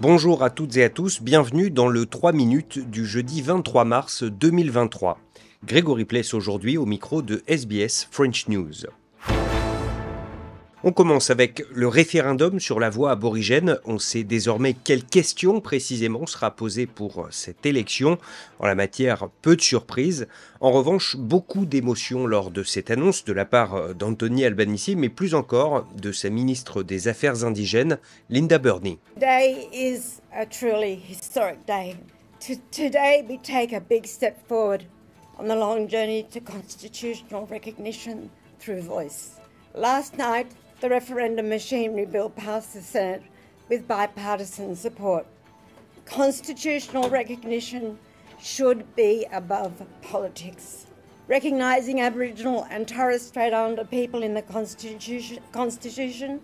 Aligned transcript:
Bonjour 0.00 0.44
à 0.44 0.50
toutes 0.50 0.76
et 0.76 0.84
à 0.84 0.90
tous, 0.90 1.20
bienvenue 1.20 1.72
dans 1.72 1.88
le 1.88 2.06
3 2.06 2.32
minutes 2.32 2.78
du 2.78 3.04
jeudi 3.04 3.42
23 3.42 3.84
mars 3.84 4.22
2023. 4.22 5.18
Grégory 5.64 6.04
Pless 6.04 6.34
aujourd'hui 6.34 6.78
au 6.78 6.86
micro 6.86 7.20
de 7.20 7.42
SBS 7.48 8.06
French 8.12 8.46
News. 8.46 8.86
On 10.84 10.92
commence 10.92 11.30
avec 11.30 11.64
le 11.72 11.88
référendum 11.88 12.60
sur 12.60 12.78
la 12.78 12.88
voie 12.88 13.10
aborigène. 13.10 13.80
On 13.84 13.98
sait 13.98 14.22
désormais 14.22 14.74
quelle 14.74 15.02
question 15.02 15.60
précisément 15.60 16.24
sera 16.24 16.52
posée 16.52 16.86
pour 16.86 17.26
cette 17.32 17.66
élection. 17.66 18.16
En 18.60 18.66
la 18.68 18.76
matière, 18.76 19.28
peu 19.42 19.56
de 19.56 19.60
surprises. 19.60 20.28
En 20.60 20.70
revanche, 20.70 21.16
beaucoup 21.16 21.66
d'émotions 21.66 22.28
lors 22.28 22.52
de 22.52 22.62
cette 22.62 22.92
annonce 22.92 23.24
de 23.24 23.32
la 23.32 23.44
part 23.44 23.92
d'Anthony 23.96 24.44
Albanese, 24.44 24.94
mais 24.96 25.08
plus 25.08 25.34
encore 25.34 25.84
de 25.96 26.12
sa 26.12 26.30
ministre 26.30 26.84
des 26.84 27.08
Affaires 27.08 27.44
indigènes, 27.44 27.98
Linda 28.30 28.58
Burney. 28.58 29.00
Today 29.14 29.68
is 29.72 30.20
a 30.32 30.46
truly 30.46 30.94
historic 30.94 31.58
day. 31.66 31.96
Today 32.70 33.24
we 33.28 33.40
take 33.42 33.74
a 33.74 33.80
big 33.80 34.06
step 34.06 34.36
forward 34.46 34.84
on 35.40 35.48
the 35.48 35.56
long 35.56 35.88
journey 35.88 36.24
to 36.30 36.38
constitutional 36.38 37.48
recognition 37.50 38.30
through 38.60 38.80
voice. 38.80 39.40
Last 39.74 40.16
night, 40.16 40.46
the 40.80 40.88
referendum 40.88 41.48
machinery 41.48 42.06
bill 42.06 42.30
passed 42.30 42.74
the 42.74 42.82
Senate 42.82 43.22
with 43.68 43.86
bipartisan 43.88 44.76
support. 44.76 45.26
Constitutional 46.04 47.10
recognition 47.10 47.98
should 48.40 48.84
be 48.96 49.26
above 49.32 49.72
politics. 50.02 50.86
Recognising 51.28 52.00
Aboriginal 52.00 52.66
and 52.70 52.86
Torres 52.86 53.20
Strait 53.20 53.52
Islander 53.52 53.84
people 53.84 54.22
in 54.22 54.32
the 54.32 54.42
Constitution, 54.42 55.40
Constitution 55.52 56.40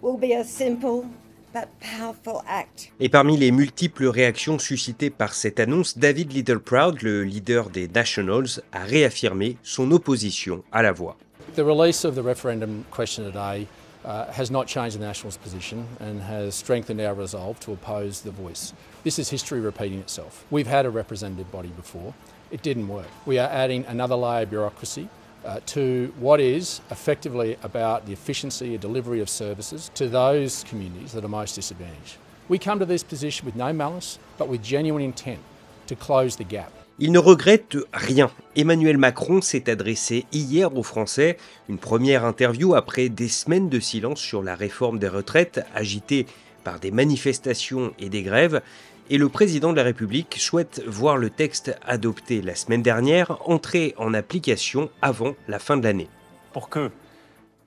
will 0.00 0.16
be 0.16 0.32
a 0.32 0.42
simple 0.44 1.06
but 1.52 1.68
powerful 1.80 2.42
act. 2.46 2.90
Et 2.98 3.08
parmi 3.08 3.36
les 3.36 3.52
multiples 3.52 4.06
réactions 4.06 4.58
suscitées 4.58 5.10
par 5.10 5.34
cette 5.34 5.60
annonce, 5.60 5.96
David 5.96 6.32
Littleproud, 6.32 7.02
le 7.02 7.22
leader 7.22 7.70
des 7.70 7.86
Nationals, 7.86 8.60
a 8.72 8.84
réaffirmé 8.84 9.56
son 9.62 9.92
opposition 9.92 10.64
à 10.72 10.82
la 10.82 10.92
voix. 10.92 11.16
The 11.54 11.64
release 11.64 12.04
of 12.04 12.14
the 12.14 12.22
referendum 12.22 12.84
question 12.90 13.24
today 13.24 13.66
uh, 14.04 14.26
has 14.26 14.50
not 14.50 14.66
changed 14.66 14.96
the 14.96 15.00
Nationals' 15.00 15.36
position 15.36 15.88
and 15.98 16.20
has 16.22 16.54
strengthened 16.54 17.00
our 17.00 17.14
resolve 17.14 17.58
to 17.60 17.72
oppose 17.72 18.20
the 18.20 18.30
voice. 18.30 18.72
This 19.02 19.18
is 19.18 19.28
history 19.28 19.60
repeating 19.60 19.98
itself. 19.98 20.44
We've 20.50 20.66
had 20.66 20.86
a 20.86 20.90
representative 20.90 21.50
body 21.50 21.68
before. 21.68 22.14
It 22.50 22.62
didn't 22.62 22.86
work. 22.86 23.08
We 23.26 23.38
are 23.38 23.48
adding 23.48 23.84
another 23.86 24.14
layer 24.14 24.42
of 24.42 24.50
bureaucracy 24.50 25.08
uh, 25.44 25.60
to 25.66 26.12
what 26.18 26.38
is 26.38 26.80
effectively 26.90 27.56
about 27.62 28.06
the 28.06 28.12
efficiency 28.12 28.74
and 28.74 28.80
delivery 28.80 29.20
of 29.20 29.28
services 29.28 29.90
to 29.94 30.08
those 30.08 30.64
communities 30.64 31.12
that 31.12 31.24
are 31.24 31.28
most 31.28 31.54
disadvantaged. 31.54 32.18
We 32.48 32.58
come 32.58 32.78
to 32.78 32.86
this 32.86 33.02
position 33.02 33.46
with 33.46 33.56
no 33.56 33.72
malice, 33.72 34.18
but 34.36 34.48
with 34.48 34.62
genuine 34.62 35.02
intent 35.02 35.40
to 35.86 35.96
close 35.96 36.36
the 36.36 36.44
gap. 36.44 36.72
Il 37.00 37.12
ne 37.12 37.20
regrette 37.20 37.76
rien. 37.92 38.28
Emmanuel 38.56 38.98
Macron 38.98 39.40
s'est 39.40 39.70
adressé 39.70 40.26
hier 40.32 40.76
aux 40.76 40.82
Français, 40.82 41.36
une 41.68 41.78
première 41.78 42.24
interview 42.24 42.74
après 42.74 43.08
des 43.08 43.28
semaines 43.28 43.68
de 43.68 43.78
silence 43.78 44.18
sur 44.18 44.42
la 44.42 44.56
réforme 44.56 44.98
des 44.98 45.06
retraites 45.06 45.60
agitée 45.76 46.26
par 46.64 46.80
des 46.80 46.90
manifestations 46.90 47.92
et 48.00 48.08
des 48.08 48.24
grèves. 48.24 48.62
Et 49.10 49.16
le 49.16 49.28
président 49.28 49.70
de 49.70 49.76
la 49.76 49.84
République 49.84 50.34
souhaite 50.40 50.82
voir 50.88 51.16
le 51.16 51.30
texte 51.30 51.72
adopté 51.86 52.42
la 52.42 52.56
semaine 52.56 52.82
dernière 52.82 53.48
entrer 53.48 53.94
en 53.96 54.12
application 54.12 54.90
avant 55.00 55.36
la 55.46 55.60
fin 55.60 55.76
de 55.76 55.84
l'année. 55.84 56.08
Pour 56.52 56.68
que, 56.68 56.90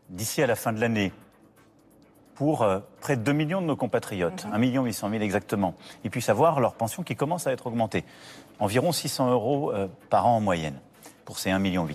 d'ici 0.09 0.42
à 0.42 0.48
la 0.48 0.58
fin 0.58 0.74
de 0.74 0.82
l'année, 0.82 1.14
pour 2.42 2.64
euh, 2.64 2.80
près 3.02 3.17
de 3.17 3.22
2 3.22 3.34
millions 3.34 3.61
de 3.61 3.67
nos 3.67 3.75
compatriotes, 3.75 4.47
1 4.52 4.57
million 4.57 4.84
800 4.84 5.12
000 5.12 5.22
exactement, 5.22 5.75
ils 6.03 6.09
puissent 6.09 6.29
avoir 6.29 6.59
leur 6.59 6.74
pension 6.74 7.03
qui 7.03 7.16
commence 7.16 7.46
à 7.46 7.52
être 7.52 7.68
augmentée. 7.68 8.03
Environ 8.57 8.91
600 8.91 9.29
euros 9.29 9.72
euh, 9.72 9.88
par 10.09 10.25
an 10.25 10.38
en 10.38 10.41
moyenne 10.41 10.80
pour 11.24 11.38
ces 11.38 11.51
1,8 11.51 11.59
million. 11.59 11.88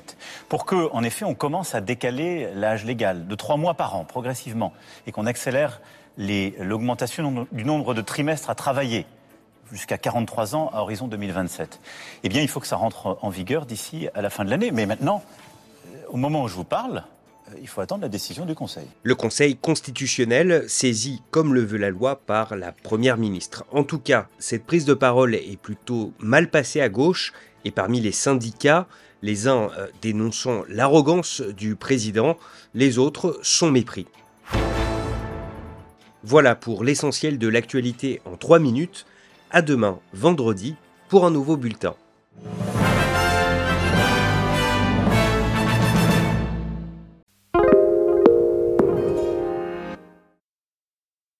Pour 0.49 0.65
que, 0.65 0.89
en 0.93 1.03
effet, 1.03 1.25
on 1.25 1.35
commence 1.35 1.75
à 1.75 1.81
décaler 1.81 2.49
l'âge 2.55 2.85
légal 2.85 3.27
de 3.27 3.35
3 3.35 3.57
mois 3.57 3.75
par 3.75 3.97
an, 3.97 4.05
progressivement, 4.05 4.73
et 5.09 5.11
qu'on 5.11 5.27
accélère 5.27 5.81
l'augmentation 6.17 7.49
du 7.51 7.65
nombre 7.65 7.93
de 7.93 8.01
trimestres 8.01 8.49
à 8.49 8.55
travailler 8.55 9.05
jusqu'à 9.73 9.99
43 9.99 10.55
ans 10.55 10.71
à 10.73 10.83
horizon 10.83 11.09
2027. 11.09 11.81
Eh 12.23 12.29
bien, 12.29 12.41
il 12.41 12.47
faut 12.47 12.61
que 12.61 12.69
ça 12.69 12.77
rentre 12.77 13.19
en 13.21 13.31
vigueur 13.31 13.67
d'ici 13.67 14.07
à 14.15 14.23
la 14.23 14.31
fin 14.31 14.45
de 14.45 14.51
l'année. 14.51 14.71
Mais 14.71 14.87
maintenant, 14.87 15.25
euh, 15.89 16.05
au 16.11 16.17
moment 16.17 16.45
où 16.45 16.49
je 16.49 16.55
vous 16.55 16.63
parle, 16.63 17.03
il 17.61 17.69
faut 17.69 17.81
attendre 17.81 18.03
la 18.03 18.09
décision 18.09 18.45
du 18.45 18.55
Conseil. 18.55 18.87
Le 19.03 19.15
Conseil 19.15 19.57
constitutionnel 19.57 20.65
saisi 20.69 21.23
comme 21.31 21.55
le 21.55 21.65
veut 21.65 21.79
la 21.79 21.91
loi 21.91 22.17
par 22.17 22.57
la 22.57 22.73
Première 22.73 23.17
ministre. 23.17 23.65
En 23.71 23.85
tout 23.85 23.99
cas, 23.99 24.29
cette 24.39 24.65
prise 24.65 24.85
de 24.85 24.95
parole 24.95 25.35
est 25.35 25.61
plutôt 25.61 26.13
mal 26.19 26.51
passée 26.51 26.81
à 26.81 26.89
gauche 26.89 27.33
et 27.65 27.71
parmi 27.71 28.01
les 28.01 28.13
syndicats, 28.13 28.87
les 29.23 29.49
uns 29.49 29.71
euh, 29.79 29.89
dénonçant 30.03 30.63
l'arrogance 30.69 31.41
du 31.41 31.77
président, 31.77 32.37
les 32.75 32.99
autres 32.99 33.39
sont 33.43 33.71
mépris. 33.71 34.07
Voilà 36.23 36.55
pour 36.55 36.85
l'essentiel 36.85 37.39
de 37.39 37.49
l'actualité 37.49 38.21
en 38.25 38.37
3 38.37 38.59
minutes. 38.59 39.07
À 39.51 39.63
demain, 39.63 40.01
vendredi, 40.13 40.75
pour 41.09 41.25
un 41.25 41.31
nouveau 41.31 41.57
bulletin. 41.57 41.95